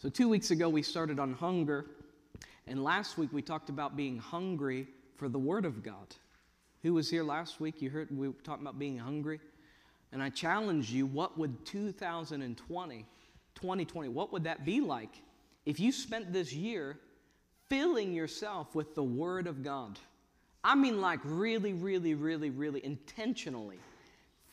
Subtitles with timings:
[0.00, 1.84] So, two weeks ago, we started on hunger.
[2.66, 4.86] And last week, we talked about being hungry
[5.18, 6.16] for the Word of God.
[6.82, 7.82] Who was here last week?
[7.82, 9.40] You heard we were talking about being hungry.
[10.12, 13.06] And I challenge you what would 2020,
[13.54, 15.20] 2020, what would that be like
[15.66, 16.96] if you spent this year
[17.68, 19.98] filling yourself with the Word of God?
[20.64, 23.80] I mean, like really, really, really, really intentionally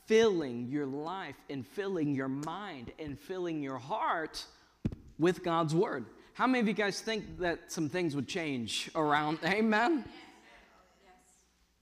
[0.07, 4.45] filling your life and filling your mind and filling your heart
[5.20, 6.05] with God's Word.
[6.33, 9.39] How many of you guys think that some things would change around?
[9.46, 10.05] Amen?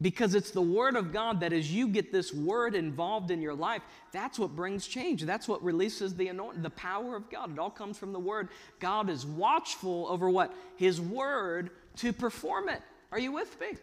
[0.02, 3.54] Because it's the Word of God that as you get this Word involved in your
[3.54, 5.24] life, that's what brings change.
[5.24, 7.52] That's what releases the anointing, the power of God.
[7.52, 8.50] It all comes from the Word.
[8.80, 10.54] God is watchful over what?
[10.78, 12.82] His Word to perform it.
[13.12, 13.78] Are you with me?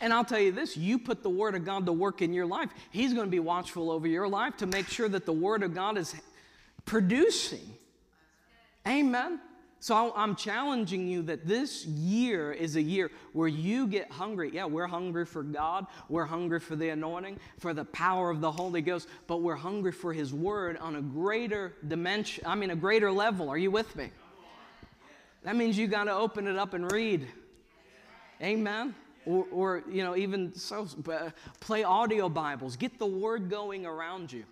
[0.00, 2.46] And I'll tell you this you put the Word of God to work in your
[2.46, 5.62] life, He's going to be watchful over your life to make sure that the Word
[5.62, 6.14] of God is
[6.84, 7.76] producing.
[8.86, 9.40] Amen.
[9.78, 14.50] So I'm challenging you that this year is a year where you get hungry.
[14.52, 15.86] Yeah, we're hungry for God.
[16.08, 19.92] We're hungry for the anointing, for the power of the Holy Ghost, but we're hungry
[19.92, 23.50] for His Word on a greater dimension, I mean, a greater level.
[23.50, 24.10] Are you with me?
[25.44, 27.28] That means you got to open it up and read.
[28.42, 28.94] Amen.
[29.26, 32.76] Or, or, you know, even so, uh, play audio Bibles.
[32.76, 34.44] Get the Word going around you.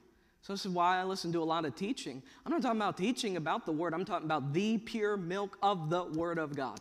[0.44, 2.22] So this is why I listen to a lot of teaching.
[2.44, 5.88] I'm not talking about teaching about the Word, I'm talking about the pure milk of
[5.88, 6.80] the Word of God.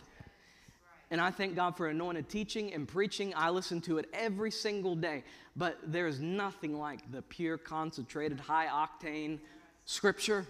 [1.09, 3.31] And I thank God for anointed teaching and preaching.
[3.37, 5.23] I listen to it every single day.
[5.55, 9.39] But there's nothing like the pure, concentrated, high octane
[9.85, 10.45] scripture.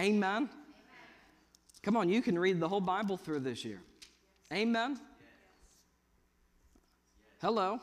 [0.00, 0.48] Amen.
[1.82, 3.82] Come on, you can read the whole Bible through this year.
[4.50, 4.98] Amen.
[7.42, 7.80] Hello.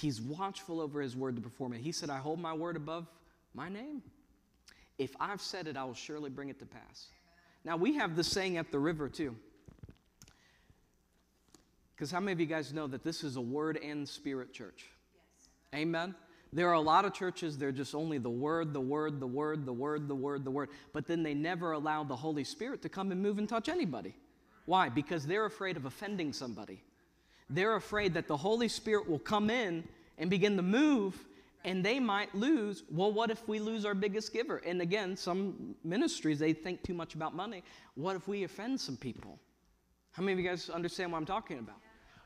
[0.00, 1.80] He's watchful over his word to perform it.
[1.80, 3.06] He said, I hold my word above
[3.54, 4.02] my name.
[4.98, 7.06] If I've said it, I will surely bring it to pass.
[7.64, 9.36] Now, we have this saying at the river, too.
[11.94, 14.86] Because how many of you guys know that this is a word and spirit church?
[15.14, 15.80] Yes.
[15.80, 16.14] Amen.
[16.52, 19.64] There are a lot of churches, they're just only the word, the word, the word,
[19.64, 22.88] the word, the word, the word, but then they never allow the Holy Spirit to
[22.88, 24.14] come and move and touch anybody.
[24.66, 24.88] Why?
[24.88, 26.82] Because they're afraid of offending somebody.
[27.50, 29.84] They're afraid that the Holy Spirit will come in
[30.18, 31.24] and begin to move
[31.64, 32.82] and they might lose.
[32.90, 34.58] Well, what if we lose our biggest giver?
[34.58, 37.62] And again, some ministries, they think too much about money.
[37.94, 39.38] What if we offend some people?
[40.12, 41.76] How many of you guys understand what I'm talking about?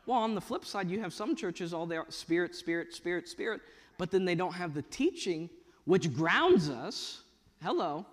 [0.07, 3.61] Well, on the flip side, you have some churches, all their spirit, spirit, spirit, spirit,
[3.97, 5.49] but then they don't have the teaching
[5.85, 7.23] which grounds us.
[7.63, 8.07] Hello.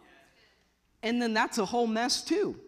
[1.04, 2.60] And then that's a whole mess too.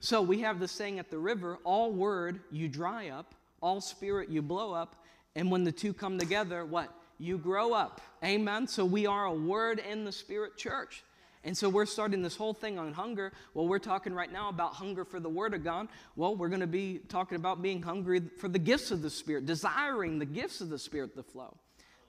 [0.00, 4.28] So we have the saying at the river all word you dry up, all spirit
[4.28, 4.96] you blow up,
[5.34, 6.92] and when the two come together, what?
[7.18, 8.00] You grow up.
[8.24, 8.66] Amen.
[8.68, 11.02] So we are a word in the spirit church.
[11.44, 13.32] And so we're starting this whole thing on hunger.
[13.54, 15.88] Well, we're talking right now about hunger for the Word of God.
[16.16, 19.46] Well, we're going to be talking about being hungry for the gifts of the Spirit,
[19.46, 21.56] desiring the gifts of the Spirit to flow,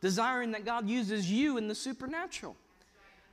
[0.01, 2.55] desiring that God uses you in the supernatural.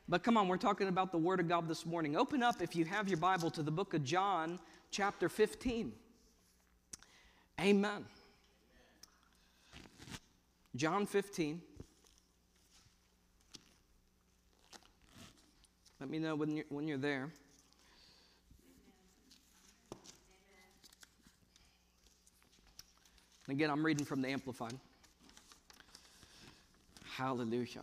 [0.09, 2.17] But come on, we're talking about the Word of God this morning.
[2.17, 4.61] Open up, if you have your Bible, to the book of John,
[4.91, 5.93] chapter 15.
[7.61, 8.05] Amen.
[10.75, 11.63] John 15.
[16.01, 17.31] Let me know when you're, when you're there.
[23.49, 24.75] Again, I'm reading from the Amplified.
[27.17, 27.83] Hallelujah.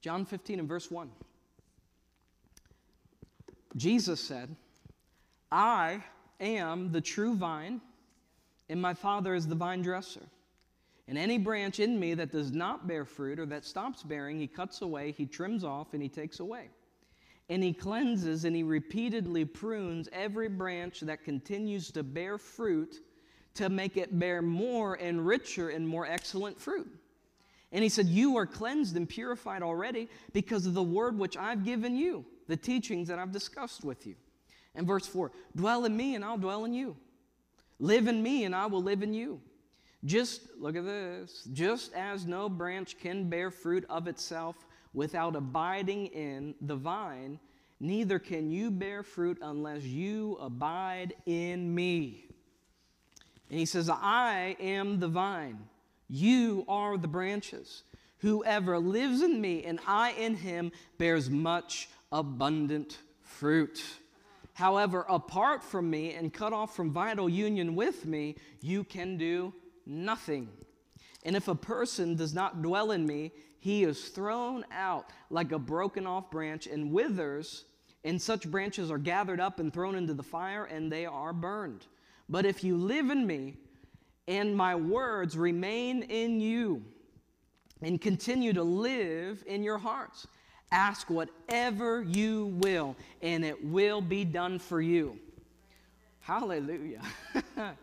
[0.00, 1.10] John 15 and verse 1.
[3.76, 4.56] Jesus said,
[5.52, 6.02] I
[6.40, 7.80] am the true vine,
[8.68, 10.26] and my Father is the vine dresser.
[11.08, 14.46] And any branch in me that does not bear fruit or that stops bearing, he
[14.46, 16.68] cuts away, he trims off, and he takes away.
[17.48, 23.00] And he cleanses and he repeatedly prunes every branch that continues to bear fruit
[23.54, 26.88] to make it bear more and richer and more excellent fruit.
[27.72, 31.64] And he said, You are cleansed and purified already because of the word which I've
[31.64, 34.14] given you, the teachings that I've discussed with you.
[34.74, 36.96] And verse 4 Dwell in me, and I'll dwell in you.
[37.78, 39.40] Live in me, and I will live in you.
[40.04, 41.48] Just look at this.
[41.52, 44.56] Just as no branch can bear fruit of itself
[44.94, 47.38] without abiding in the vine,
[47.78, 52.24] neither can you bear fruit unless you abide in me.
[53.50, 55.58] And he says, I am the vine,
[56.08, 57.82] you are the branches.
[58.18, 63.82] Whoever lives in me and I in him bears much abundant fruit.
[64.60, 69.54] However, apart from me and cut off from vital union with me, you can do
[69.86, 70.50] nothing.
[71.24, 75.58] And if a person does not dwell in me, he is thrown out like a
[75.58, 77.64] broken off branch and withers,
[78.04, 81.86] and such branches are gathered up and thrown into the fire, and they are burned.
[82.28, 83.56] But if you live in me,
[84.28, 86.84] and my words remain in you,
[87.80, 90.26] and continue to live in your hearts,
[90.72, 95.18] ask whatever you will, and it will be done for you.
[96.20, 97.02] Hallelujah.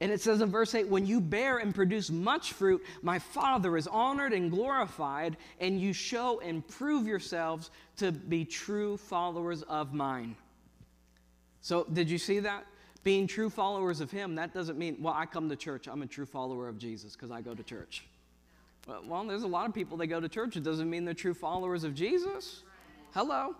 [0.00, 3.76] And it says in verse 8, when you bear and produce much fruit, my Father
[3.76, 9.94] is honored and glorified, and you show and prove yourselves to be true followers of
[9.94, 10.34] mine.
[11.60, 12.66] So, did you see that?
[13.04, 15.86] Being true followers of Him, that doesn't mean, well, I come to church.
[15.86, 18.04] I'm a true follower of Jesus because I go to church.
[18.86, 20.56] Well, there's a lot of people that go to church.
[20.56, 22.62] It doesn't mean they're true followers of Jesus.
[23.12, 23.54] Hello.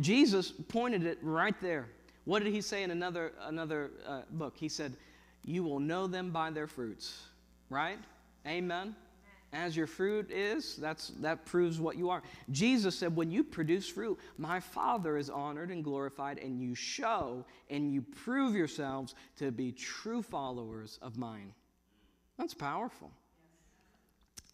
[0.00, 1.88] Jesus pointed it right there.
[2.24, 4.54] What did he say in another, another uh, book?
[4.56, 4.96] He said,
[5.44, 7.26] you will know them by their fruits,
[7.68, 7.98] right?
[8.46, 8.96] Amen.
[9.52, 12.22] As your fruit is, that's, that proves what you are.
[12.50, 17.44] Jesus said, When you produce fruit, my Father is honored and glorified, and you show
[17.70, 21.52] and you prove yourselves to be true followers of mine.
[22.36, 23.12] That's powerful.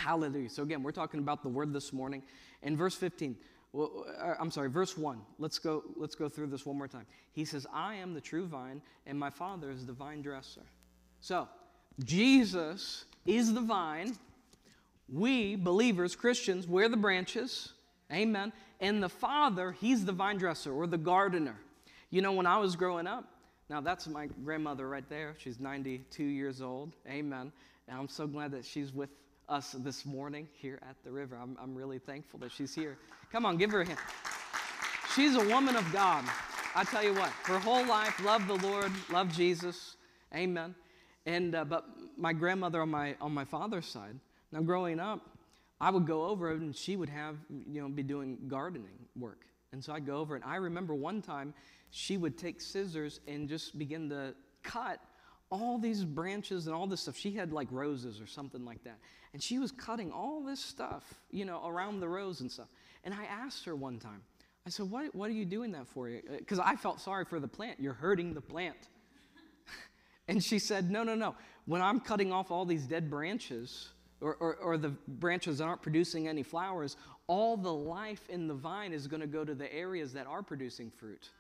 [0.01, 0.49] Hallelujah.
[0.49, 2.23] So, again, we're talking about the word this morning.
[2.63, 3.37] In verse 15,
[3.75, 5.21] well, uh, I'm sorry, verse 1.
[5.39, 7.05] Let's go, let's go through this one more time.
[7.33, 10.63] He says, I am the true vine, and my Father is the vine dresser.
[11.21, 11.47] So,
[12.03, 14.17] Jesus is the vine.
[15.07, 17.75] We, believers, Christians, we're the branches.
[18.11, 18.55] Amen.
[18.81, 21.57] And the Father, He's the vine dresser or the gardener.
[22.09, 23.27] You know, when I was growing up,
[23.69, 25.35] now that's my grandmother right there.
[25.37, 26.97] She's 92 years old.
[27.07, 27.53] Amen.
[27.87, 29.11] And I'm so glad that she's with
[29.51, 31.37] us this morning here at the river.
[31.37, 32.97] I'm, I'm really thankful that she's here.
[33.33, 33.99] Come on, give her a hand.
[35.15, 36.25] She's a woman of God.
[36.75, 39.97] I tell you what, her whole life, loved the Lord, loved Jesus.
[40.35, 40.75] Amen.
[41.27, 41.85] And, uh, but
[42.17, 44.15] my grandmother on my, on my father's side,
[44.53, 45.21] now growing up,
[45.81, 49.47] I would go over and she would have, you know, be doing gardening work.
[49.73, 51.55] And so I'd go over and I remember one time
[51.91, 55.01] she would take scissors and just begin to cut
[55.51, 57.17] all these branches and all this stuff.
[57.17, 58.99] She had like roses or something like that.
[59.33, 62.69] And she was cutting all this stuff, you know, around the rose and stuff.
[63.05, 64.23] And I asked her one time,
[64.67, 66.09] I said, What, what are you doing that for?
[66.09, 67.81] Uh, because I felt sorry for the plant.
[67.81, 68.77] You're hurting the plant.
[70.29, 71.35] And she said, No, no, no.
[71.67, 73.89] When I'm cutting off all these dead branches,
[74.21, 78.55] or, or, or, the branches that aren't producing any flowers, all the life in the
[78.55, 81.31] vine is going to go to the areas that are producing fruit.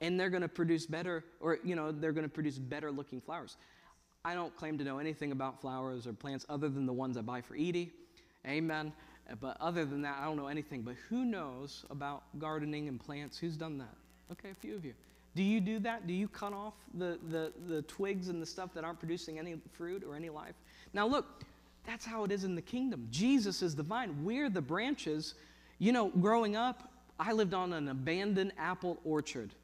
[0.00, 3.20] And they're going to produce better, or, you know, they're going to produce better looking
[3.20, 3.56] flowers.
[4.24, 7.22] I don't claim to know anything about flowers or plants other than the ones I
[7.22, 7.92] buy for Edie.
[8.46, 8.92] Amen.
[9.40, 10.82] But other than that, I don't know anything.
[10.82, 13.38] But who knows about gardening and plants?
[13.38, 13.94] Who's done that?
[14.32, 14.94] Okay, a few of you.
[15.34, 16.06] Do you do that?
[16.06, 19.56] Do you cut off the, the, the twigs and the stuff that aren't producing any
[19.72, 20.54] fruit or any life?
[20.92, 21.44] Now, look,
[21.86, 23.06] that's how it is in the kingdom.
[23.10, 25.34] Jesus is the vine, we're the branches.
[25.78, 26.90] You know, growing up,
[27.20, 29.54] I lived on an abandoned apple orchard.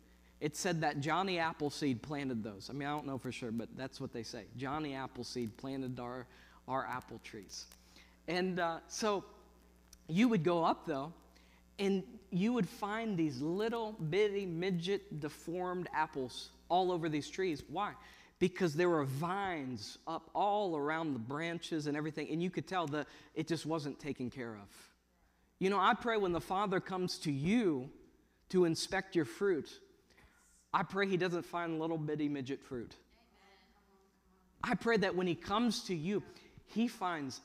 [0.45, 2.69] It said that Johnny Appleseed planted those.
[2.69, 4.45] I mean, I don't know for sure, but that's what they say.
[4.59, 6.27] Johnny Appleseed planted our,
[6.69, 7.65] our apple trees.
[8.29, 9.25] And uh, so
[10.07, 11.15] you would go up, though,
[11.79, 17.63] and you would find these little bitty midget deformed apples all over these trees.
[17.71, 17.93] Why?
[18.39, 22.87] Because there were vines up all around the branches and everything, and you could tell
[22.89, 24.69] that it just wasn't taken care of.
[25.59, 27.89] You know, I pray when the Father comes to you
[28.51, 29.71] to inspect your fruit,
[30.75, 32.97] I pray he doesn't find little bitty midget fruit.
[34.65, 36.21] I pray that when he comes to you,
[36.67, 37.41] he finds,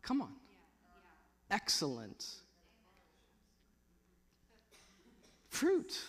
[0.00, 0.32] come on,
[1.50, 2.24] excellent
[5.50, 6.00] fruit.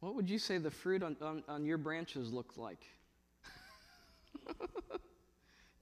[0.00, 2.84] What would you say the fruit on, on, on your branches look like?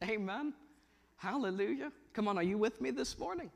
[0.05, 0.53] Amen.
[1.19, 1.93] Hallelujah.
[2.13, 3.51] Come on, are you with me this morning?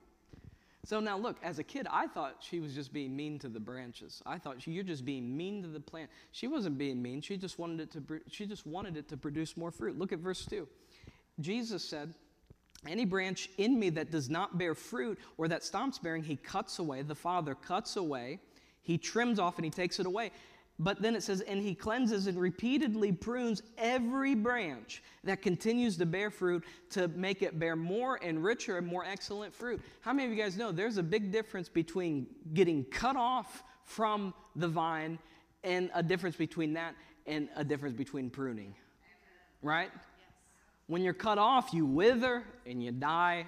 [0.84, 3.60] So now look, as a kid, I thought she was just being mean to the
[3.60, 4.20] branches.
[4.26, 6.10] I thought you're just being mean to the plant.
[6.32, 7.20] She wasn't being mean.
[7.20, 9.96] She just wanted it to she just wanted it to produce more fruit.
[9.96, 10.66] Look at verse 2.
[11.38, 12.14] Jesus said,
[12.88, 16.80] Any branch in me that does not bear fruit or that stops bearing, he cuts
[16.80, 17.02] away.
[17.02, 18.40] The Father cuts away.
[18.82, 20.32] He trims off and he takes it away.
[20.78, 26.06] But then it says, and he cleanses and repeatedly prunes every branch that continues to
[26.06, 29.80] bear fruit to make it bear more and richer and more excellent fruit.
[30.00, 34.34] How many of you guys know there's a big difference between getting cut off from
[34.56, 35.18] the vine
[35.62, 36.94] and a difference between that
[37.26, 38.74] and a difference between pruning?
[39.60, 39.90] Right?
[40.88, 43.46] When you're cut off, you wither and you die.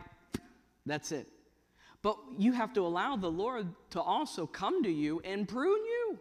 [0.87, 1.26] That's it.
[2.02, 6.19] But you have to allow the Lord to also come to you and prune you.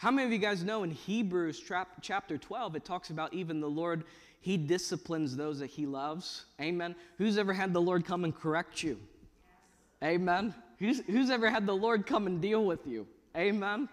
[0.00, 1.62] How many of you guys know in Hebrews
[2.00, 4.04] chapter 12, it talks about even the Lord,
[4.40, 6.46] He disciplines those that He loves?
[6.58, 6.96] Amen.
[7.18, 8.98] Who's ever had the Lord come and correct you?
[10.02, 10.54] Amen.
[10.78, 13.06] Who's, who's ever had the Lord come and deal with you?
[13.36, 13.90] Amen.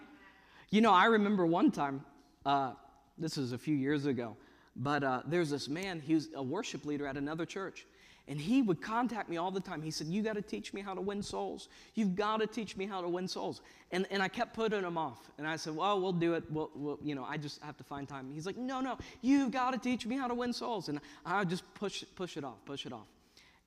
[0.70, 2.02] You know, I remember one time,
[2.46, 2.72] uh,
[3.18, 4.34] this was a few years ago,
[4.76, 7.84] but uh, there's this man, he was a worship leader at another church.
[8.28, 9.80] And he would contact me all the time.
[9.80, 11.70] He said, You got to teach me how to win souls.
[11.94, 13.62] You've got to teach me how to win souls.
[13.90, 15.30] And, and I kept putting him off.
[15.38, 16.44] And I said, Well, we'll do it.
[16.50, 18.30] We'll, we'll, you know, I just have to find time.
[18.34, 20.90] He's like, No, no, you've got to teach me how to win souls.
[20.90, 23.06] And I just push, push it off, push it off.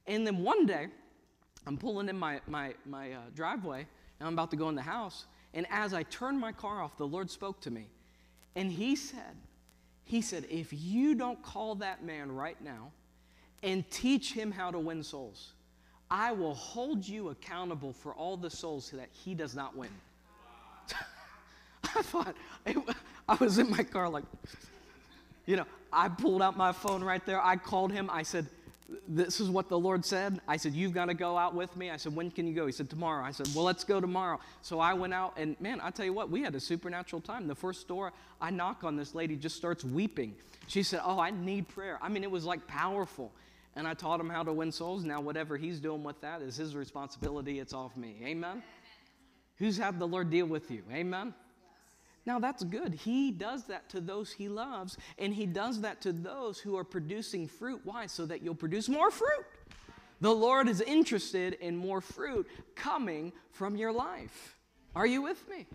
[0.06, 0.88] And then one day,
[1.65, 3.88] I'm pulling in my, my, my uh, driveway,
[4.20, 5.25] and I'm about to go in the house.
[5.56, 7.88] And as I turned my car off, the Lord spoke to me.
[8.56, 9.38] And He said,
[10.03, 12.91] He said, If you don't call that man right now,
[13.63, 15.53] and teach him how to win souls.
[16.10, 19.89] I will hold you accountable for all the souls that he does not win.
[21.96, 22.36] I thought,
[23.30, 24.25] I was in my car like,
[25.46, 27.41] you know, I pulled out my phone right there.
[27.41, 28.10] I called him.
[28.12, 28.46] I said,
[29.08, 30.39] This is what the Lord said.
[30.48, 31.89] I said, You've got to go out with me.
[31.89, 32.65] I said, When can you go?
[32.65, 33.24] He said, Tomorrow.
[33.24, 34.39] I said, Well, let's go tomorrow.
[34.62, 37.48] So I went out, and man, I tell you what, we had a supernatural time.
[37.48, 40.36] The first door I knock on, this lady just starts weeping.
[40.68, 42.00] She said, Oh, I need prayer.
[42.01, 43.32] I mean, it was like powerful
[43.75, 45.04] and I taught him how to win souls.
[45.04, 47.60] Now, whatever he's doing with that is his responsibility.
[47.60, 48.18] It's off me.
[48.24, 48.62] Amen?
[49.58, 50.84] Who's had the Lord deal with you?
[50.92, 51.34] Amen?
[52.25, 52.94] Now, that's good.
[52.94, 56.84] He does that to those he loves, and he does that to those who are
[56.84, 57.82] producing fruit.
[57.84, 58.06] Why?
[58.06, 59.46] So that you'll produce more fruit.
[60.20, 64.56] The Lord is interested in more fruit coming from your life.
[64.96, 65.66] Are you with me?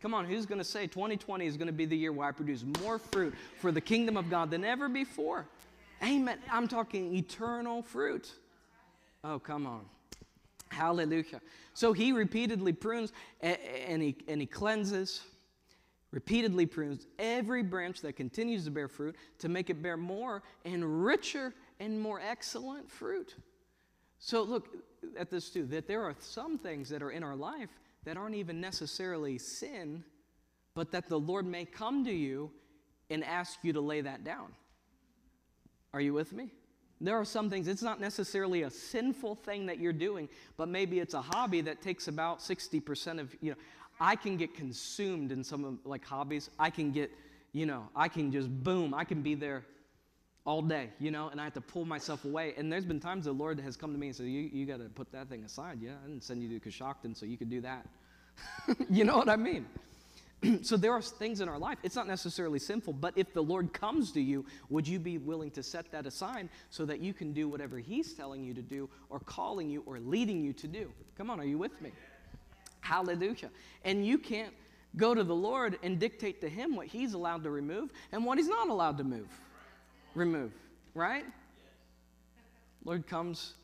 [0.00, 2.32] Come on, who's going to say 2020 is going to be the year where I
[2.32, 5.46] produce more fruit for the kingdom of God than ever before?
[6.02, 6.38] Amen.
[6.50, 8.32] I'm talking eternal fruit.
[9.22, 9.84] Oh, come on.
[10.68, 11.40] Hallelujah.
[11.74, 15.22] So he repeatedly prunes and he, and he cleanses,
[16.10, 21.04] repeatedly prunes every branch that continues to bear fruit to make it bear more and
[21.04, 23.36] richer and more excellent fruit.
[24.18, 24.68] So look
[25.18, 27.70] at this too that there are some things that are in our life
[28.04, 30.02] that aren't even necessarily sin,
[30.74, 32.50] but that the Lord may come to you
[33.10, 34.52] and ask you to lay that down.
[35.94, 36.50] Are you with me?
[37.00, 41.00] There are some things, it's not necessarily a sinful thing that you're doing, but maybe
[41.00, 43.56] it's a hobby that takes about 60% of, you know,
[44.00, 46.48] I can get consumed in some of like hobbies.
[46.58, 47.10] I can get,
[47.52, 49.64] you know, I can just boom, I can be there
[50.44, 52.54] all day, you know, and I have to pull myself away.
[52.56, 54.78] And there's been times the Lord has come to me and said, You, you got
[54.78, 55.78] to put that thing aside.
[55.80, 57.86] Yeah, I didn't send you to Coshocton so you could do that.
[58.90, 59.66] you know what I mean?
[60.62, 63.72] so there are things in our life, it's not necessarily sinful, but if the Lord
[63.72, 67.32] comes to you, would you be willing to set that aside so that you can
[67.32, 70.90] do whatever He's telling you to do or calling you or leading you to do?
[71.16, 71.92] Come on, are you with me?
[72.80, 73.50] Hallelujah.
[73.84, 74.52] And you can't
[74.96, 78.38] go to the Lord and dictate to Him what He's allowed to remove and what
[78.38, 79.28] He's not allowed to move.
[80.14, 80.52] Remove,
[80.94, 81.24] right?
[82.84, 83.54] Lord comes,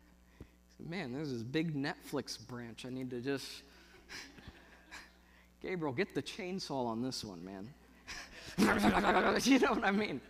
[0.88, 3.46] man, there's this big Netflix branch I need to just
[5.62, 7.68] Gabriel, get the chainsaw on this one, man.
[9.44, 10.20] you know what I mean?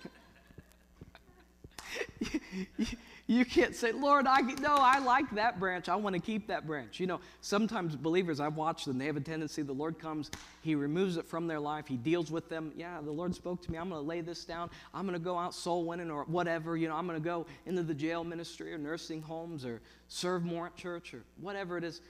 [3.26, 5.88] you, can't say, Lord, I no, I like that branch.
[5.88, 7.00] I want to keep that branch.
[7.00, 10.74] You know, sometimes believers, I've watched them, they have a tendency, the Lord comes, He
[10.74, 12.72] removes it from their life, He deals with them.
[12.76, 13.78] Yeah, the Lord spoke to me.
[13.78, 14.70] I'm going to lay this down.
[14.92, 16.76] I'm going to go out soul winning or whatever.
[16.76, 20.44] You know, I'm going to go into the jail ministry or nursing homes or serve
[20.44, 22.02] more at church or whatever it is.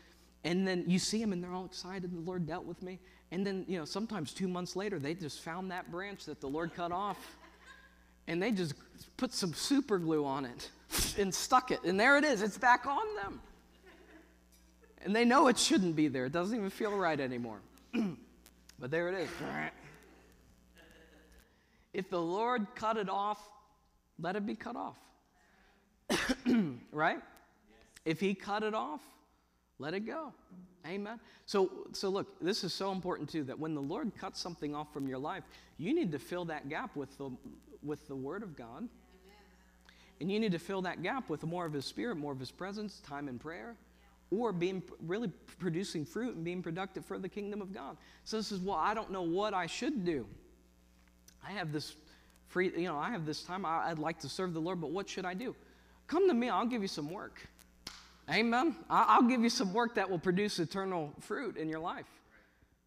[0.45, 2.99] And then you see them and they're all excited, the Lord dealt with me.
[3.31, 6.49] And then, you know, sometimes two months later, they just found that branch that the
[6.49, 7.19] Lord cut off
[8.27, 8.75] and they just
[9.17, 10.71] put some super glue on it
[11.19, 11.83] and stuck it.
[11.85, 13.41] And there it is, it's back on them.
[15.05, 17.61] And they know it shouldn't be there, it doesn't even feel right anymore.
[18.79, 19.29] but there it is.
[21.95, 23.39] If the Lord cut it off,
[24.19, 24.97] let it be cut off.
[26.91, 27.19] right?
[28.07, 29.03] If He cut it off,
[29.83, 30.33] let it go.
[30.87, 31.21] Amen.
[31.47, 34.93] So, so look, this is so important too that when the Lord cuts something off
[34.93, 35.45] from your life,
[35.79, 37.31] you need to fill that gap with the,
[37.83, 38.89] with the Word of God.
[40.21, 42.51] And you need to fill that gap with more of His Spirit, more of His
[42.51, 43.75] presence, time in prayer,
[44.31, 47.97] or being really producing fruit and being productive for the kingdom of God.
[48.25, 50.27] So this is, well, I don't know what I should do.
[51.47, 51.97] I have this
[52.49, 53.65] free, you know, I have this time.
[53.65, 55.57] I, I'd like to serve the Lord, but what should I do?
[56.07, 57.41] Come to me, I'll give you some work.
[58.31, 58.77] Amen.
[58.89, 62.07] I'll give you some work that will produce eternal fruit in your life.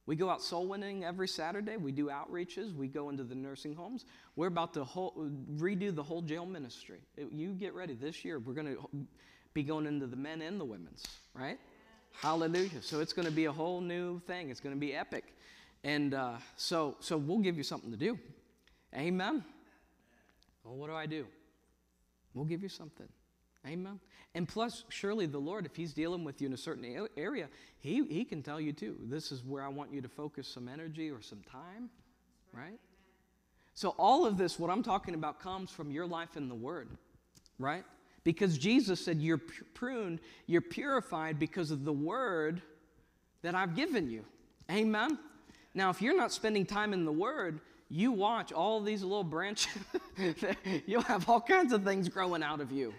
[0.08, 1.78] We go out soul winning every Saturday.
[1.78, 2.76] We do outreaches.
[2.76, 4.06] We go into the nursing homes.
[4.36, 7.00] We're about to whole, redo the whole jail ministry.
[7.32, 7.96] You get ready.
[7.96, 8.88] This year, we're going to
[9.54, 11.58] be going into the men and the women's, right?
[12.14, 12.82] Hallelujah.
[12.82, 14.52] So it's going to be a whole new thing.
[14.52, 15.34] It's going to be epic.
[15.84, 18.18] And uh, so, so we'll give you something to do.
[18.96, 19.44] Amen.
[20.64, 21.26] Well, what do I do?
[22.34, 23.08] We'll give you something.
[23.68, 24.00] Amen.
[24.34, 27.48] And plus, surely the Lord, if He's dealing with you in a certain area,
[27.80, 30.68] He, he can tell you too, this is where I want you to focus some
[30.68, 31.90] energy or some time,
[32.54, 32.80] right?
[33.74, 36.90] So, all of this, what I'm talking about, comes from your life in the Word,
[37.60, 37.84] right?
[38.24, 39.42] Because Jesus said, You're
[39.74, 42.62] pruned, you're purified because of the Word
[43.42, 44.26] that I've given you.
[44.72, 45.20] Amen.
[45.74, 49.74] Now, if you're not spending time in the Word, you watch all these little branches,
[50.86, 52.94] you'll have all kinds of things growing out of you.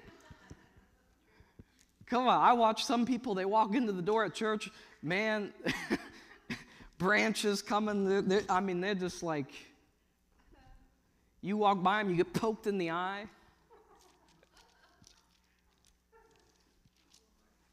[2.08, 4.70] Come on, I watch some people, they walk into the door at church,
[5.02, 5.52] man,
[6.98, 8.08] branches coming.
[8.08, 9.52] They're, they're, I mean, they're just like,
[11.40, 13.24] you walk by them, you get poked in the eye.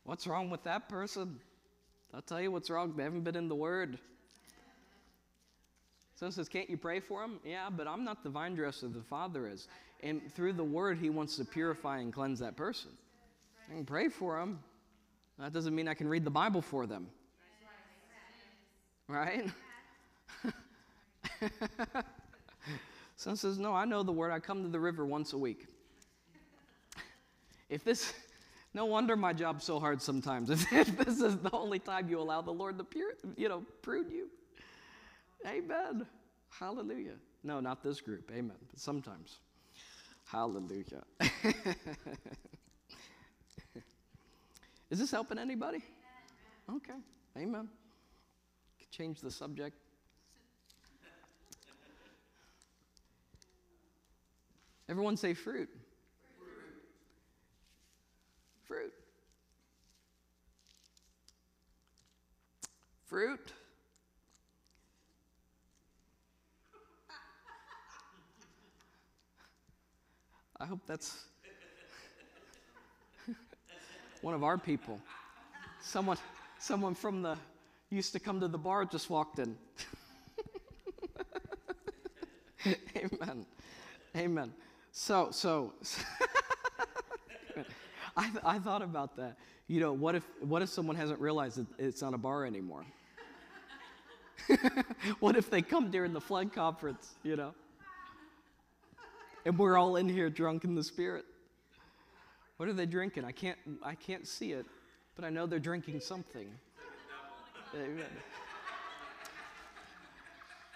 [0.03, 1.39] What's wrong with that person?
[2.13, 2.93] I'll tell you what's wrong.
[2.95, 3.97] They haven't been in the Word.
[6.15, 7.39] So says, Can't you pray for them?
[7.45, 9.67] Yeah, but I'm not the vine dresser, the Father is.
[10.01, 12.91] And through the Word, He wants to purify and cleanse that person.
[13.73, 14.59] I can pray for them.
[15.39, 17.07] That doesn't mean I can read the Bible for them.
[19.07, 19.49] Right?
[23.15, 24.31] Son says, No, I know the Word.
[24.31, 25.65] I come to the river once a week.
[27.67, 28.13] If this,
[28.75, 30.51] no wonder my job's so hard sometimes.
[30.71, 34.11] If, this is the only time you allow the Lord to pure, you know, prune
[34.11, 34.29] you.
[35.47, 36.05] Amen.
[36.51, 37.15] Hallelujah.
[37.43, 38.29] No, not this group.
[38.31, 38.57] Amen.
[38.69, 39.39] But sometimes.
[40.25, 41.01] Hallelujah.
[44.93, 45.79] is this helping anybody?
[46.71, 46.93] Okay.
[47.35, 47.67] Amen.
[48.91, 49.75] Change the subject.
[54.88, 55.67] Everyone say fruit.
[58.65, 58.93] Fruit.
[63.07, 63.51] Fruit.
[70.59, 71.17] I hope that's
[74.23, 74.99] one of our people.
[75.81, 76.17] Someone,
[76.57, 77.38] someone from the
[77.89, 79.55] used to come to the bar just walked in.
[82.95, 83.45] Amen.
[84.15, 84.53] Amen.
[84.93, 85.73] So, so,
[88.17, 89.38] I, I thought about that.
[89.67, 92.86] You know, what if, what if someone hasn't realized that it's not a bar anymore?
[95.19, 97.53] what if they come during the flood conference, you know?
[99.45, 101.25] And we're all in here drunk in the spirit.
[102.63, 103.26] What are they drinking?
[103.26, 104.65] I can't, I can't see it,
[105.17, 106.47] but I know they're drinking something.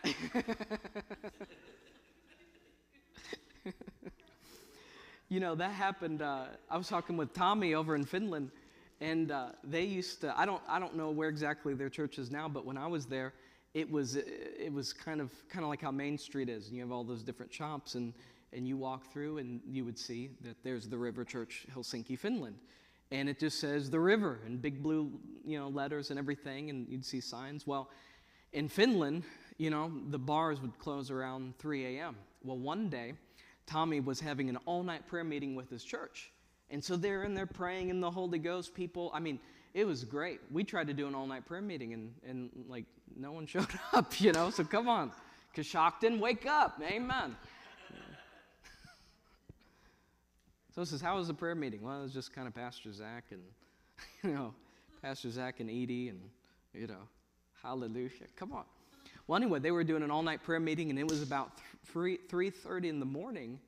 [5.29, 6.21] You know, that happened.
[6.21, 8.51] Uh, I was talking with Tommy over in Finland,
[8.99, 12.29] and uh, they used to, I don't, I don't know where exactly their church is
[12.29, 13.33] now, but when I was there,
[13.73, 16.67] it was, it was kind of, kind of like how Main Street is.
[16.67, 18.13] And you have all those different shops, and,
[18.53, 22.55] and you walk through, and you would see that there's the River Church, Helsinki, Finland.
[23.11, 25.11] And it just says the river in big blue,
[25.45, 27.65] you know, letters and everything, and you'd see signs.
[27.65, 27.89] Well,
[28.51, 29.23] in Finland,
[29.57, 32.15] you know, the bars would close around 3 a.m.
[32.43, 33.13] Well, one day,
[33.65, 36.31] Tommy was having an all night prayer meeting with his church.
[36.69, 38.73] And so they're in there praying in the Holy Ghost.
[38.73, 39.39] People, I mean,
[39.73, 40.39] it was great.
[40.51, 43.67] We tried to do an all night prayer meeting and, and like no one showed
[43.93, 45.11] up, you know, so come on.
[45.55, 46.81] Coshocton, wake up.
[46.83, 47.35] Amen.
[50.77, 51.81] So it says, How was the prayer meeting?
[51.81, 53.41] Well, it was just kind of Pastor Zach and,
[54.23, 54.53] you know,
[55.01, 56.21] Pastor Zach and Edie and,
[56.71, 57.01] you know,
[57.63, 58.11] hallelujah.
[58.35, 58.63] Come on.
[59.25, 61.53] Well, anyway, they were doing an all-night prayer meeting, and it was about
[61.85, 63.59] 3, 3.30 in the morning,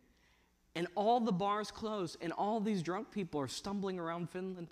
[0.75, 4.67] and all the bars closed, and all these drunk people are stumbling around Finland,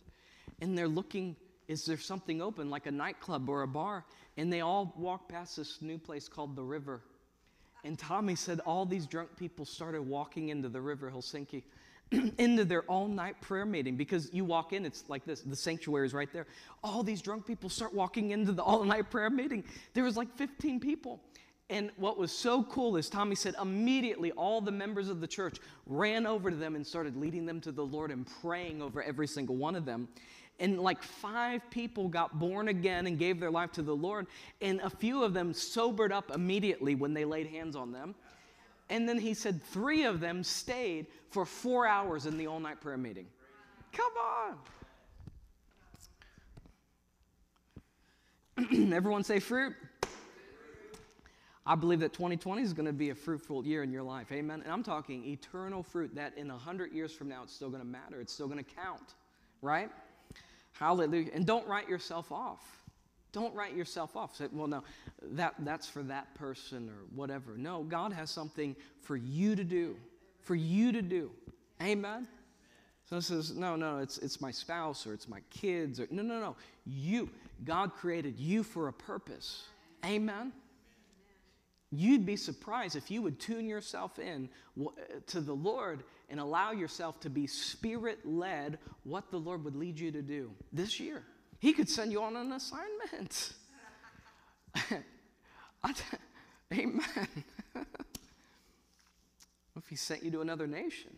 [0.62, 1.36] and they're looking,
[1.67, 4.06] is there something open, like a nightclub or a bar?
[4.38, 7.02] And they all walk past this new place called The River.
[7.84, 11.63] And Tommy said all these drunk people started walking into the river, Helsinki.
[12.38, 16.06] into their all night prayer meeting because you walk in, it's like this the sanctuary
[16.06, 16.48] is right there.
[16.84, 19.63] All these drunk people start walking into the all night prayer meeting.
[19.93, 21.22] There was like 15 people.
[21.70, 25.58] And what was so cool is Tommy said immediately all the members of the church
[25.86, 29.28] ran over to them and started leading them to the Lord and praying over every
[29.28, 30.08] single one of them.
[30.60, 34.28] And like five people got born again and gave their life to the Lord.
[34.62, 38.15] And a few of them sobered up immediately when they laid hands on them.
[38.89, 42.80] And then he said three of them stayed for four hours in the all night
[42.80, 43.28] prayer meeting.
[43.91, 44.13] Come
[48.58, 48.93] on.
[48.93, 49.73] Everyone say fruit.
[51.65, 54.32] I believe that 2020 is going to be a fruitful year in your life.
[54.32, 54.62] Amen.
[54.63, 57.88] And I'm talking eternal fruit that in 100 years from now, it's still going to
[57.88, 58.21] matter.
[58.21, 59.15] It's still going to count,
[59.62, 59.91] right?
[60.71, 61.32] Hallelujah.
[61.34, 62.77] And don't write yourself off.
[63.38, 64.36] Don't write yourself off.
[64.36, 64.84] Say, well, no,
[65.34, 67.56] that, that's for that person or whatever.
[67.56, 69.95] No, God has something for you to do,
[70.41, 71.30] for you to do.
[71.80, 72.28] Amen?
[73.08, 76.00] So it says, no, no, it's, it's my spouse or it's my kids.
[76.00, 76.56] Or, no, no, no.
[76.88, 77.30] You.
[77.63, 79.65] God created you for a purpose.
[80.04, 80.52] Amen?
[81.91, 84.50] You'd be surprised if you would tune yourself in
[85.28, 90.00] to the Lord and allow yourself to be spirit led what the Lord would lead
[90.00, 91.21] you to do this year.
[91.60, 93.54] He could send you on an assignment.
[94.93, 95.04] Amen.
[95.82, 96.04] What
[99.78, 101.15] if He sent you to another nation?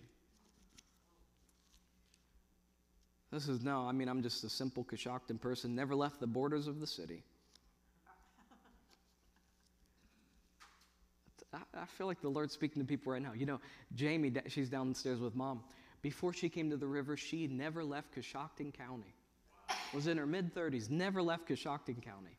[3.32, 6.68] This is no, I mean, I'm just a simple Coshocton person, never left the borders
[6.68, 7.24] of the city.
[11.54, 13.34] I feel like the Lord's speaking to people right now.
[13.34, 13.60] You know,
[13.96, 15.64] Jamie, she's downstairs with mom.
[16.02, 19.16] Before she came to the river, she never left Coshocton County.
[19.94, 22.38] Was in her mid 30s, never left Coshocton County.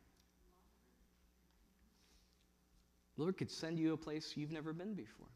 [3.16, 5.26] Lord could send you a place you've never been before.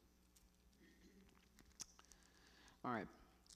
[2.84, 3.06] All right.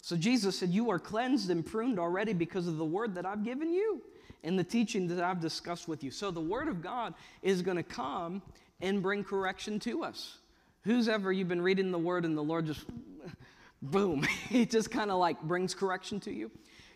[0.02, 3.44] So Jesus said, You are cleansed and pruned already because of the word that I've
[3.44, 4.02] given you
[4.44, 6.10] and the teaching that I've discussed with you.
[6.10, 8.42] So the word of God is going to come
[8.80, 10.38] and bring correction to us.
[10.82, 12.84] Who's ever you've been reading the word and the Lord just,
[13.82, 16.50] boom, he just kind of like brings correction to you?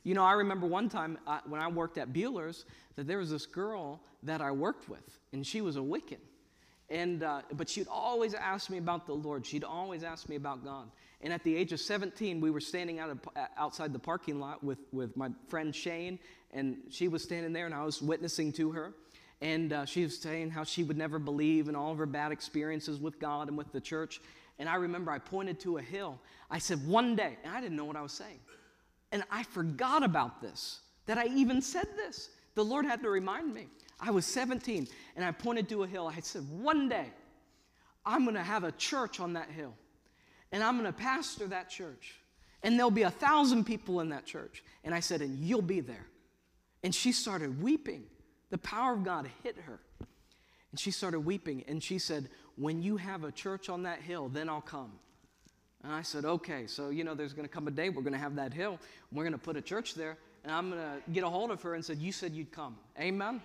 [0.05, 2.65] You know, I remember one time uh, when I worked at Buehler's
[2.97, 6.19] that there was this girl that I worked with, and she was a Wiccan.
[6.91, 9.47] And, uh, but she'd always ask me about the Lord.
[9.47, 10.91] She'd always ask me about God.
[11.23, 14.41] And at the age of 17, we were standing out of, uh, outside the parking
[14.41, 16.19] lot with, with my friend Shane,
[16.53, 18.93] and she was standing there, and I was witnessing to her.
[19.41, 22.31] And uh, she was saying how she would never believe in all of her bad
[22.31, 24.21] experiences with God and with the church.
[24.59, 26.21] And I remember I pointed to a hill.
[26.51, 28.38] I said, One day, and I didn't know what I was saying.
[29.12, 32.31] And I forgot about this, that I even said this.
[32.55, 33.68] The Lord had to remind me.
[34.01, 36.09] I was 17, and I pointed to a hill.
[36.09, 37.07] I said, One day,
[38.05, 39.75] I'm going to have a church on that hill,
[40.51, 42.16] and I'm going to pastor that church.
[42.64, 44.62] And there'll be a thousand people in that church.
[44.85, 46.07] And I said, And you'll be there.
[46.83, 48.05] And she started weeping.
[48.51, 49.81] The power of God hit her.
[50.70, 51.64] And she started weeping.
[51.68, 54.92] And she said, When you have a church on that hill, then I'll come.
[55.85, 58.12] And I said, Okay, so you know, there's going to come a day we're going
[58.12, 58.79] to have that hill.
[59.11, 60.16] We're going to put a church there.
[60.45, 62.77] And I'm going to get a hold of her and said, You said you'd come.
[62.99, 63.40] Amen?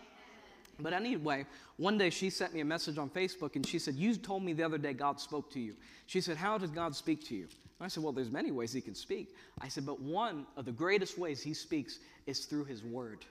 [0.79, 1.45] But anyway,
[1.77, 4.53] one day she sent me a message on Facebook and she said, You told me
[4.53, 5.75] the other day God spoke to you.
[6.05, 7.43] She said, How does God speak to you?
[7.43, 9.35] And I said, Well, there's many ways he can speak.
[9.59, 13.25] I said, But one of the greatest ways he speaks is through his word.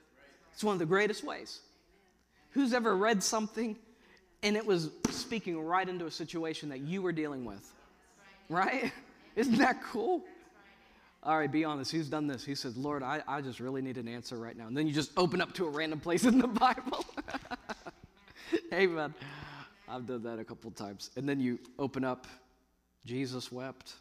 [0.52, 1.60] It's one of the greatest ways.
[2.50, 3.76] Who's ever read something
[4.42, 7.72] and it was speaking right into a situation that you were dealing with?
[8.48, 8.92] Right?
[9.36, 10.24] Isn't that cool?
[11.22, 11.90] All right, be honest.
[11.90, 12.44] Who's done this?
[12.44, 14.68] He says, Lord, I, I just really need an answer right now.
[14.68, 17.04] And then you just open up to a random place in the Bible.
[18.72, 19.12] Amen.
[19.88, 21.10] I've done that a couple times.
[21.16, 22.26] And then you open up,
[23.04, 23.94] Jesus wept.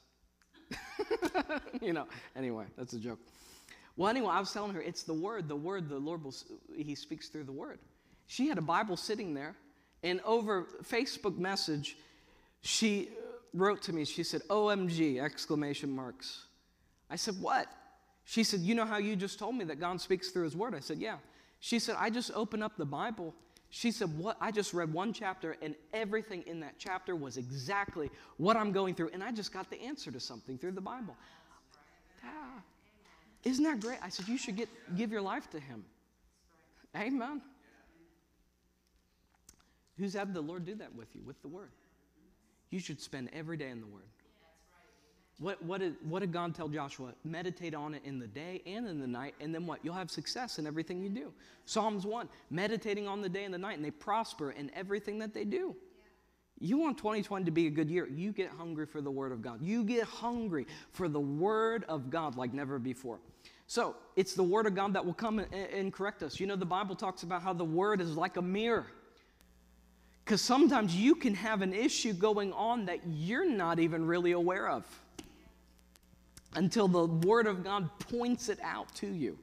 [1.82, 2.06] you know,
[2.36, 3.20] anyway, that's a joke.
[3.98, 6.36] Well, anyway, I was telling her it's the word, the word, the Lord will,
[6.76, 7.80] he speaks through the word.
[8.28, 9.56] She had a Bible sitting there,
[10.04, 11.98] and over Facebook message,
[12.62, 13.10] she
[13.56, 16.46] wrote to me, she said, OMG, exclamation marks.
[17.10, 17.68] I said, What?
[18.26, 20.76] She said, You know how you just told me that God speaks through his word?
[20.76, 21.18] I said, Yeah.
[21.60, 23.34] She said, I just opened up the Bible.
[23.70, 24.38] She said, What?
[24.42, 28.94] I just read one chapter, and everything in that chapter was exactly what I'm going
[28.94, 29.10] through.
[29.14, 31.16] And I just got the answer to something through the Bible.
[32.24, 32.30] Yeah.
[33.52, 34.00] Isn't that great?
[34.02, 35.86] I said, You should get, give your life to him.
[36.96, 37.42] Amen.
[39.98, 41.72] Who's had the Lord do that with you, with the Word?
[42.76, 44.04] You should spend every day in the Word.
[45.40, 47.14] What, what, did, what did God tell Joshua?
[47.24, 49.80] Meditate on it in the day and in the night, and then what?
[49.82, 51.32] You'll have success in everything you do.
[51.64, 55.34] Psalms 1, meditating on the day and the night, and they prosper in everything that
[55.34, 55.74] they do.
[56.60, 59.42] You want 2020 to be a good year, you get hungry for the Word of
[59.42, 59.62] God.
[59.62, 63.20] You get hungry for the Word of God like never before.
[63.68, 66.42] So, it's the Word of God that will come and, and correct us.
[66.42, 68.88] You know, the Bible talks about how the Word is like a mirror.
[70.26, 74.68] Because sometimes you can have an issue going on that you're not even really aware
[74.68, 74.84] of
[76.56, 79.38] until the Word of God points it out to you.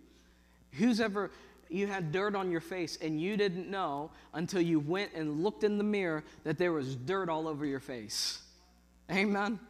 [0.72, 1.30] Who's ever,
[1.68, 5.62] you had dirt on your face and you didn't know until you went and looked
[5.62, 8.40] in the mirror that there was dirt all over your face?
[9.08, 9.60] Amen?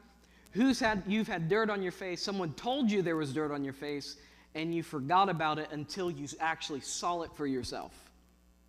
[0.53, 3.65] Who's had, you've had dirt on your face, someone told you there was dirt on
[3.65, 4.17] your face,
[4.55, 7.93] and you forgot about it until you actually saw it for yourself,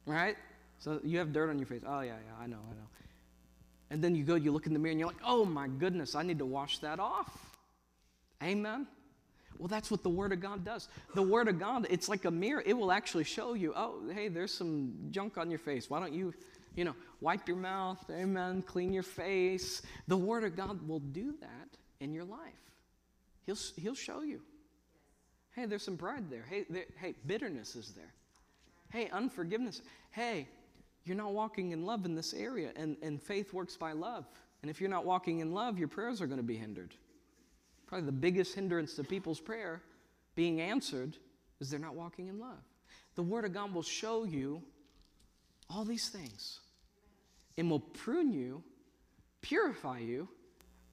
[0.06, 0.36] right?
[0.84, 1.82] So you have dirt on your face.
[1.88, 2.88] Oh, yeah, yeah, I know, I know.
[3.90, 6.14] And then you go, you look in the mirror, and you're like, oh my goodness,
[6.14, 7.56] I need to wash that off.
[8.44, 8.86] Amen.
[9.58, 10.90] Well, that's what the Word of God does.
[11.16, 12.62] The Word of God, it's like a mirror.
[12.66, 15.90] It will actually show you, oh, hey, there's some junk on your face.
[15.90, 16.34] Why don't you,
[16.76, 19.84] you know, wipe your mouth, amen, clean your face.
[20.10, 21.70] The Word of God will do that
[22.02, 22.40] in your life.
[23.46, 24.42] He'll, he'll show you.
[25.56, 26.44] Hey, there's some pride there.
[26.50, 28.12] Hey, there, hey, bitterness is there.
[28.92, 29.82] Hey, unforgiveness.
[30.12, 30.50] Hey,
[31.06, 34.26] you're not walking in love in this area, and, and faith works by love.
[34.62, 36.96] And if you're not walking in love, your prayers are going to be hindered.
[37.86, 39.82] Probably the biggest hindrance to people's prayer
[40.36, 41.18] being answered
[41.60, 42.64] is they're not walking in love.
[43.16, 44.64] The Word of God will show you
[45.70, 46.60] all these things
[47.58, 48.64] and will prune you,
[49.42, 50.28] purify you,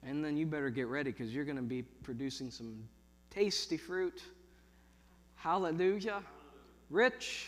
[0.03, 2.83] and then you better get ready because you're going to be producing some
[3.29, 4.21] tasty fruit.
[5.35, 6.21] Hallelujah.
[6.89, 7.47] Rich,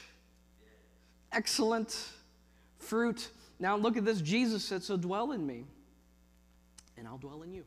[1.32, 2.10] excellent
[2.84, 3.30] fruit.
[3.60, 4.22] Now look at this.
[4.22, 5.66] Jesus said, So dwell in me,
[6.98, 7.64] and I'll dwell in you.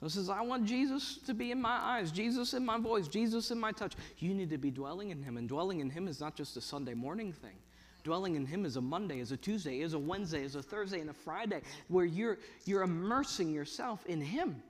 [0.00, 3.08] So it says, I want Jesus to be in my eyes, Jesus in my voice,
[3.08, 3.94] Jesus in my touch.
[4.18, 5.36] You need to be dwelling in Him.
[5.36, 7.56] And dwelling in Him is not just a Sunday morning thing.
[8.02, 11.00] Dwelling in Him is a Monday, is a Tuesday, is a Wednesday, is a Thursday,
[11.00, 14.62] and a Friday, where you're, you're immersing yourself in Him.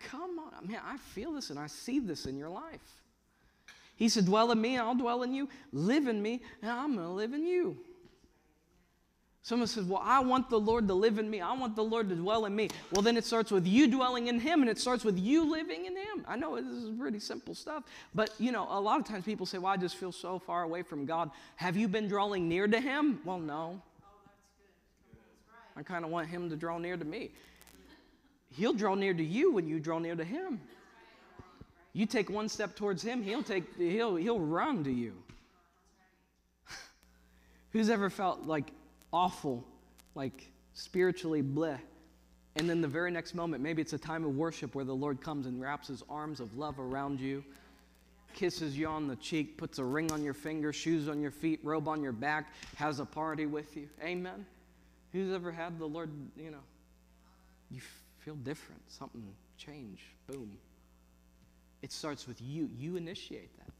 [0.00, 0.66] Come on.
[0.66, 3.02] Man, I feel this and I see this in your life.
[3.96, 5.48] He said, Dwell in me, I'll dwell in you.
[5.72, 7.76] Live in me, and I'm going to live in you.
[9.48, 11.40] Someone says, Well, I want the Lord to live in me.
[11.40, 12.68] I want the Lord to dwell in me.
[12.92, 15.86] Well, then it starts with you dwelling in Him, and it starts with you living
[15.86, 16.22] in Him.
[16.28, 17.84] I know this is pretty simple stuff,
[18.14, 20.64] but you know, a lot of times people say, Well, I just feel so far
[20.64, 21.30] away from God.
[21.56, 23.20] Have you been drawing near to Him?
[23.24, 23.80] Well, no.
[25.78, 27.30] I kind of want Him to draw near to me.
[28.50, 30.60] He'll draw near to you when you draw near to Him.
[31.94, 35.14] You take one step towards Him, He'll, take, he'll, he'll run to you.
[37.72, 38.72] Who's ever felt like
[39.12, 39.64] awful,
[40.14, 41.78] like spiritually bleh.
[42.56, 45.20] And then the very next moment, maybe it's a time of worship where the Lord
[45.20, 47.44] comes and wraps his arms of love around you,
[48.34, 51.60] kisses you on the cheek, puts a ring on your finger, shoes on your feet,
[51.62, 53.88] robe on your back, has a party with you.
[54.02, 54.44] Amen.
[55.12, 56.58] Who's ever had the Lord, you know,
[57.70, 57.80] you
[58.18, 59.22] feel different, something
[59.56, 60.50] change, boom.
[61.82, 62.68] It starts with you.
[62.76, 63.72] You initiate that.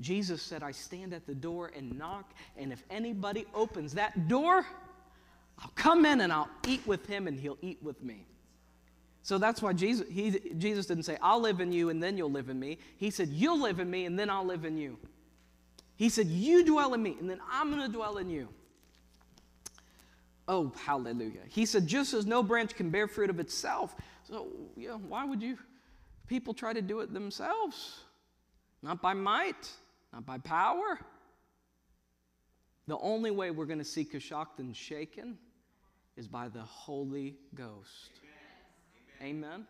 [0.00, 4.66] Jesus said, I stand at the door and knock, and if anybody opens that door,
[5.58, 8.26] I'll come in and I'll eat with him and he'll eat with me.
[9.22, 12.30] So that's why Jesus, he, Jesus didn't say, I'll live in you and then you'll
[12.30, 12.78] live in me.
[12.96, 14.98] He said, You'll live in me and then I'll live in you.
[15.96, 18.48] He said, You dwell in me and then I'm going to dwell in you.
[20.46, 21.40] Oh, hallelujah.
[21.48, 23.96] He said, Just as no branch can bear fruit of itself.
[24.28, 25.58] So, yeah, why would you
[26.28, 28.04] people try to do it themselves?
[28.82, 29.68] Not by might,
[30.16, 30.98] not by power.
[32.88, 35.36] The only way we're going to see Coshocton shaken
[36.16, 38.12] is by the Holy Ghost.
[39.20, 39.36] Amen.
[39.36, 39.50] Amen.
[39.50, 39.66] Amen.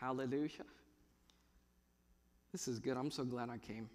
[0.00, 0.64] Hallelujah.
[2.50, 2.96] This is good.
[2.96, 3.88] I'm so glad I came.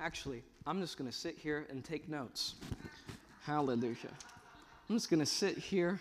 [0.00, 2.54] Actually, I'm just going to sit here and take notes.
[3.42, 4.14] Hallelujah.
[4.88, 6.00] I'm just going to sit here.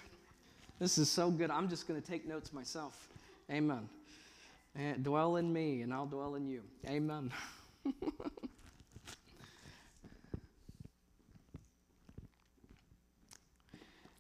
[0.80, 1.52] This is so good.
[1.52, 3.10] I'm just going to take notes myself.
[3.52, 3.90] Amen.
[4.76, 6.62] And dwell in me, and I'll dwell in you.
[6.88, 7.34] Amen.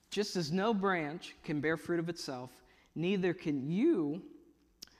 [0.09, 2.49] Just as no branch can bear fruit of itself,
[2.95, 4.21] neither can you,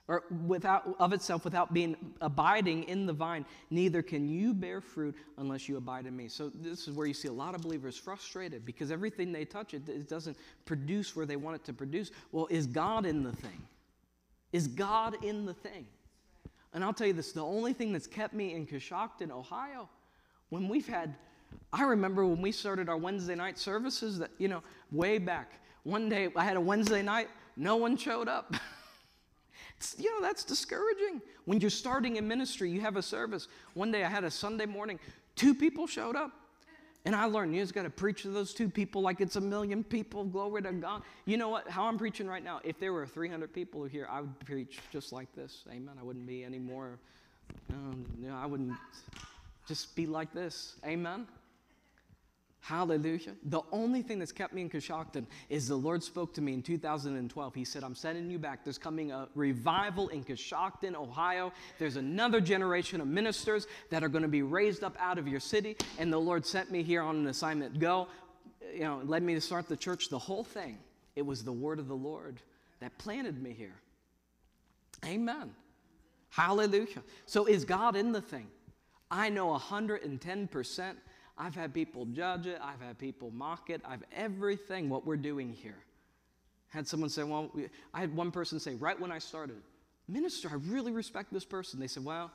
[0.08, 5.16] or without of itself without being abiding in the vine, neither can you bear fruit
[5.38, 6.28] unless you abide in me.
[6.28, 9.74] So this is where you see a lot of believers frustrated because everything they touch
[9.74, 12.12] it, it doesn't produce where they want it to produce.
[12.32, 13.64] Well, is God in the thing?
[14.54, 15.88] Is God in the thing?
[16.78, 19.90] And I'll tell you this the only thing that's kept me in Coshocton, Ohio,
[20.50, 21.16] when we've had,
[21.74, 24.62] I remember when we started our Wednesday night services that, you know,
[24.92, 25.54] way back.
[25.86, 28.54] One day I had a Wednesday night, no one showed up.
[29.98, 31.20] you know, that's discouraging.
[31.46, 33.48] When you're starting in ministry, you have a service.
[33.74, 35.00] One day I had a Sunday morning,
[35.36, 36.32] two people showed up.
[37.08, 39.42] And I learned you just got to preach to those two people like it's a
[39.42, 40.26] million people.
[40.26, 41.04] Glory to God.
[41.24, 41.70] You know what?
[41.70, 45.14] How I'm preaching right now, if there were 300 people here, I would preach just
[45.14, 45.64] like this.
[45.72, 45.94] Amen.
[45.98, 47.00] I wouldn't be any more,
[47.70, 48.74] um, you know, I wouldn't
[49.70, 50.76] just be like this.
[50.86, 51.28] Amen.
[52.68, 53.32] Hallelujah.
[53.46, 56.62] The only thing that's kept me in Coshocton is the Lord spoke to me in
[56.62, 57.56] 2012.
[57.56, 58.66] He said, I'm sending you back.
[58.66, 61.54] There's coming a revival in Coshocton, Ohio.
[61.80, 65.40] There's another generation of ministers that are going to be raised up out of your
[65.40, 65.78] city.
[65.98, 67.80] And the Lord sent me here on an assignment.
[67.80, 68.10] Go,
[68.74, 70.10] you know, led me to start the church.
[70.10, 70.78] The whole thing,
[71.16, 72.42] it was the word of the Lord
[72.82, 73.80] that planted me here.
[75.06, 75.52] Amen.
[76.32, 77.02] Hallelujah.
[77.28, 78.48] So is God in the thing?
[79.10, 80.96] I know 110%
[81.38, 82.60] I've had people judge it.
[82.62, 83.82] I've had people mock it.
[83.86, 85.78] I've everything what we're doing here.
[86.70, 89.58] Had someone say, well, we, I had one person say, right when I started,
[90.08, 91.80] Minister, I really respect this person.
[91.80, 92.32] They said, Well,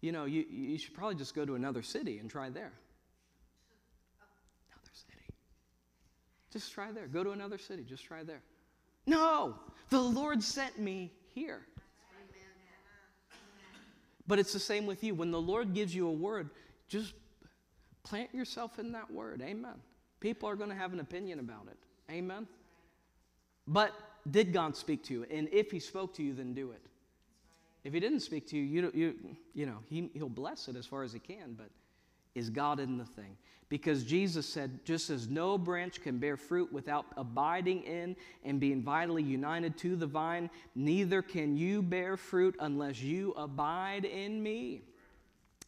[0.00, 2.72] you know, you, you should probably just go to another city and try there.
[4.70, 5.34] Another city.
[6.50, 7.06] Just try there.
[7.06, 7.84] Go to another city.
[7.86, 8.40] Just try there.
[9.06, 9.56] No,
[9.90, 11.60] the Lord sent me here.
[14.26, 15.14] But it's the same with you.
[15.14, 16.48] When the Lord gives you a word,
[16.88, 17.12] just
[18.04, 19.42] plant yourself in that word.
[19.42, 19.74] Amen.
[20.20, 21.78] People are going to have an opinion about it.
[22.12, 22.46] Amen.
[23.66, 23.92] But
[24.30, 25.26] did God speak to you?
[25.30, 26.82] And if He spoke to you, then do it.
[27.84, 29.14] If He didn't speak to you, you, you,
[29.54, 31.70] you know, he, He'll bless it as far as He can, but
[32.34, 33.36] is God in the thing?
[33.68, 38.82] Because Jesus said, just as no branch can bear fruit without abiding in and being
[38.82, 44.82] vitally united to the vine, neither can you bear fruit unless you abide in me.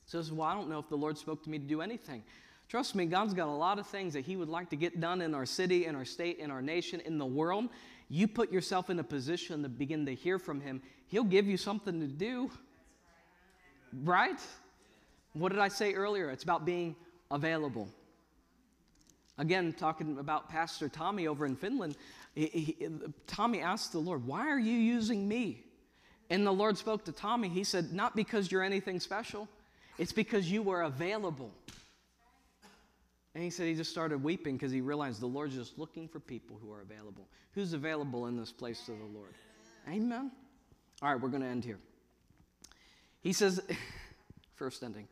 [0.06, 2.22] Says, Well, I don't know if the Lord spoke to me to do anything.
[2.68, 5.20] Trust me, God's got a lot of things that He would like to get done
[5.20, 7.68] in our city, in our state, in our nation, in the world.
[8.08, 11.56] You put yourself in a position to begin to hear from Him, He'll give you
[11.56, 12.50] something to do.
[14.02, 14.40] Right?
[15.34, 16.30] What did I say earlier?
[16.30, 16.96] It's about being
[17.30, 17.88] available.
[19.36, 21.96] Again, talking about Pastor Tommy over in Finland,
[22.34, 22.88] he, he,
[23.26, 25.64] Tommy asked the Lord, Why are you using me?
[26.30, 27.48] And the Lord spoke to Tommy.
[27.48, 29.48] He said, Not because you're anything special,
[29.98, 31.52] it's because you were available.
[33.34, 36.20] And he said he just started weeping because he realized the Lord's just looking for
[36.20, 37.26] people who are available.
[37.52, 39.34] Who's available in this place to the Lord?
[39.88, 40.30] Amen.
[41.02, 41.78] All right, we're going to end here.
[43.20, 43.60] He says,
[44.54, 45.08] first ending.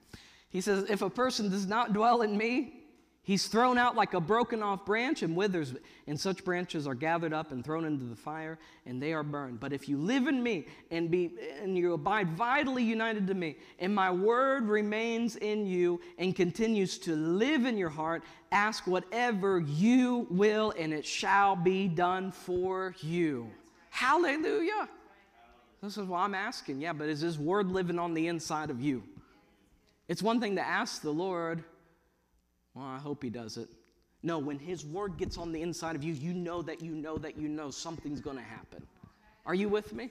[0.51, 2.82] He says, If a person does not dwell in me,
[3.23, 5.75] he's thrown out like a broken off branch and withers,
[6.07, 9.61] and such branches are gathered up and thrown into the fire, and they are burned.
[9.61, 13.57] But if you live in me and, be, and you abide vitally united to me,
[13.79, 19.61] and my word remains in you and continues to live in your heart, ask whatever
[19.61, 23.51] you will, and it shall be done for you.
[23.91, 24.89] Hallelujah.
[25.83, 26.81] This is why I'm asking.
[26.81, 29.03] Yeah, but is His word living on the inside of you?
[30.09, 31.65] It's one thing to ask the Lord,
[32.75, 33.69] well, I hope He does it.
[34.23, 37.19] No, when His word gets on the inside of you, you know that you know
[37.19, 38.87] that you know something's going to happen.
[39.45, 40.11] Are you with me?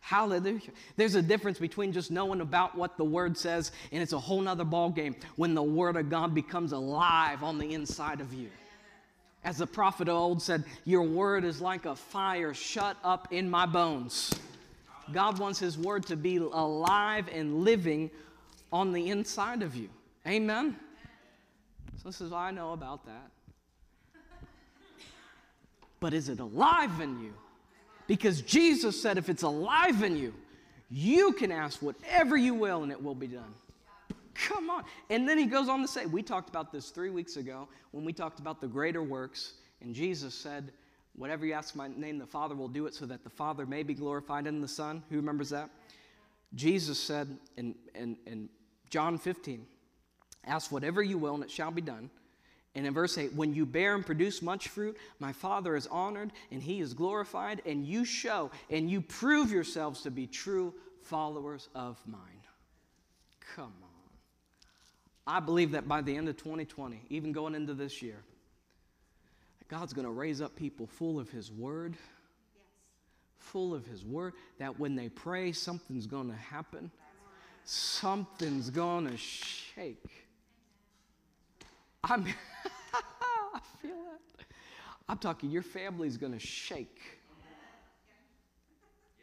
[0.00, 0.70] Hallelujah.
[0.96, 4.40] There's a difference between just knowing about what the word says, and it's a whole
[4.42, 8.50] nother ballgame when the word of God becomes alive on the inside of you.
[9.44, 13.48] As the prophet of old said, Your word is like a fire shut up in
[13.48, 14.30] my bones.
[15.12, 18.10] God wants His Word to be alive and living
[18.72, 19.88] on the inside of you.
[20.26, 20.76] Amen?
[21.96, 23.30] So, this is what I know about that.
[26.00, 27.32] But is it alive in you?
[28.06, 30.34] Because Jesus said, if it's alive in you,
[30.90, 33.54] you can ask whatever you will and it will be done.
[34.34, 34.84] Come on.
[35.08, 38.04] And then he goes on to say, we talked about this three weeks ago when
[38.04, 40.72] we talked about the greater works, and Jesus said,
[41.16, 43.84] Whatever you ask my name, the Father will do it so that the Father may
[43.84, 45.00] be glorified in the Son.
[45.10, 45.70] Who remembers that?
[46.56, 48.48] Jesus said in, in, in
[48.90, 49.64] John 15,
[50.46, 52.10] Ask whatever you will, and it shall be done.
[52.74, 56.32] And in verse 8, when you bear and produce much fruit, my Father is honored
[56.50, 61.68] and he is glorified, and you show and you prove yourselves to be true followers
[61.74, 62.20] of mine.
[63.54, 63.90] Come on.
[65.26, 68.22] I believe that by the end of 2020, even going into this year,
[69.68, 71.96] God's going to raise up people full of His Word,
[73.38, 76.90] full of His Word, that when they pray, something's going to happen.
[77.64, 80.23] Something's going to shake.
[82.04, 82.26] I'm,
[83.54, 84.44] I feel that.
[85.08, 87.00] I'm talking, your family's going to shake.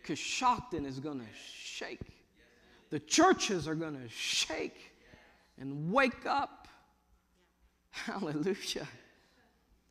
[0.06, 2.02] Coshocton is going to shake.
[2.90, 4.94] The churches are going to shake
[5.60, 6.68] and wake up.
[7.92, 8.88] Hallelujah.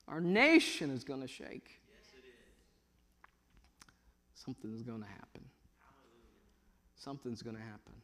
[0.08, 1.80] Our nation is going to shake.
[1.88, 2.34] Yes, it is.
[4.34, 5.42] Something's going to happen.
[6.96, 7.94] Something's going to happen.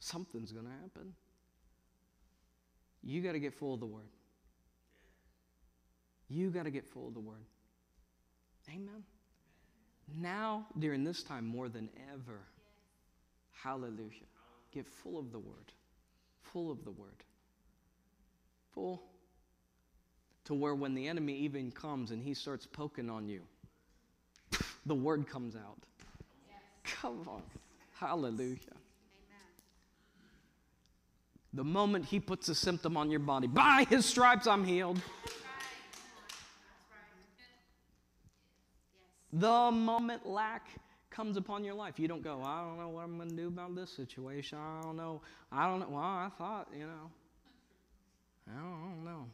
[0.00, 1.12] Something's going to happen.
[3.02, 4.08] You got to get full of the Word.
[6.28, 7.44] You got to get full of the Word.
[8.68, 9.02] Amen.
[10.20, 12.40] Now, during this time, more than ever,
[13.52, 14.28] hallelujah,
[14.72, 15.72] get full of the Word.
[16.42, 17.24] Full of the Word.
[18.74, 19.02] Full
[20.50, 23.42] to where when the enemy even comes and he starts poking on you,
[24.86, 25.78] the word comes out.
[26.48, 26.96] Yes.
[27.00, 27.42] Come on.
[27.94, 28.58] Hallelujah.
[31.52, 35.00] The moment he puts a symptom on your body, by his stripes I'm healed.
[39.32, 40.68] The moment lack
[41.10, 43.48] comes upon your life, you don't go, I don't know what I'm going to do
[43.48, 44.58] about this situation.
[44.58, 45.20] I don't know.
[45.50, 45.88] I don't know.
[45.90, 47.10] Well, I thought, you know.
[48.48, 49.26] I don't know.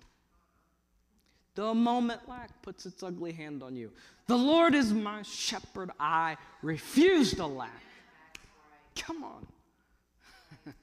[1.55, 3.91] The moment lack puts its ugly hand on you.
[4.27, 7.83] The Lord is my shepherd, I refuse to lack.
[8.95, 9.47] Come on.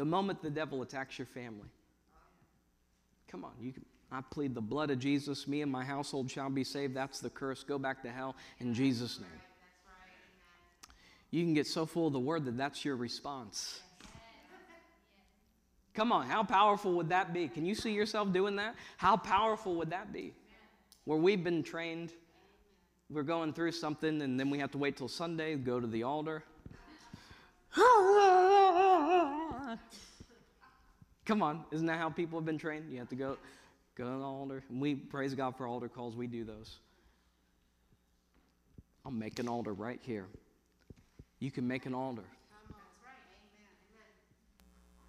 [0.00, 1.68] the moment the devil attacks your family,
[3.30, 5.46] come on, you can, I plead the blood of Jesus.
[5.46, 6.96] Me and my household shall be saved.
[6.96, 7.62] That's the curse.
[7.62, 9.28] Go back to hell in Jesus' name.
[11.30, 13.82] You can get so full of the word that that's your response.
[15.92, 17.46] Come on, how powerful would that be?
[17.46, 18.76] Can you see yourself doing that?
[18.96, 20.32] How powerful would that be?
[21.04, 22.14] Where we've been trained,
[23.10, 26.04] we're going through something, and then we have to wait till Sunday, go to the
[26.04, 26.42] altar.
[31.26, 32.90] Come on, isn't that how people have been trained?
[32.90, 33.36] You have to go,
[33.96, 34.62] go to the altar.
[34.68, 36.16] And we praise God for altar calls.
[36.16, 36.78] We do those.
[39.04, 40.26] I'll make an altar right here.
[41.38, 42.22] You can make an altar.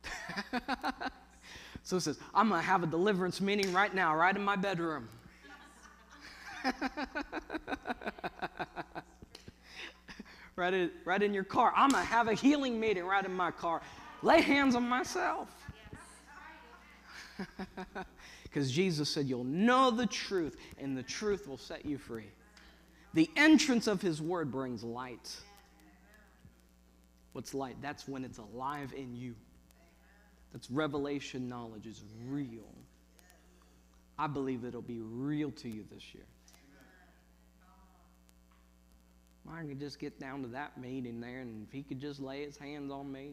[1.83, 4.55] so it says, I'm going to have a deliverance meeting right now, right in my
[4.55, 5.09] bedroom.
[10.55, 11.73] right, in, right in your car.
[11.75, 13.81] I'm going to have a healing meeting right in my car.
[14.21, 15.49] Lay hands on myself.
[18.51, 22.29] Because Jesus said, You'll know the truth, and the truth will set you free.
[23.13, 25.33] The entrance of His word brings light.
[27.31, 27.77] What's light?
[27.81, 29.35] That's when it's alive in you.
[30.51, 32.67] That's revelation knowledge is real.
[34.19, 36.25] I believe it'll be real to you this year.
[39.49, 42.43] I could just get down to that meeting there, and if he could just lay
[42.43, 43.31] his hands on me,